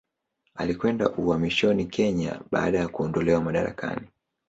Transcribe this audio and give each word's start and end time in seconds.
Alikwenda 0.55 1.09
uhamishoni 1.09 1.85
Kenya 1.85 2.41
baada 2.51 2.79
ya 2.79 2.87
kuondolewa 2.87 3.41
madarakani. 3.41 4.07